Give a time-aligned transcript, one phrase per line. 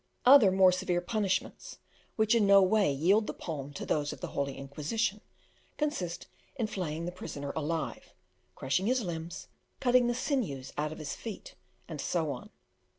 [0.25, 1.77] Other more severe punishments,
[2.15, 5.21] which in no way yield the palm to those of the Holy Inquisition,
[5.77, 8.15] consist in flaying the prisoner alive,
[8.55, 9.47] crushing his limbs,
[9.79, 11.53] cutting the sinews out of his feet,
[11.87, 12.49] and so on.